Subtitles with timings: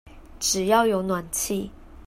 [0.39, 1.69] 只要有暖氣